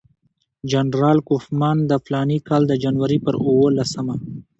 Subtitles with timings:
[0.71, 4.15] جنرال کوفمان د فلاني کال د جنوري پر اووه لسمه.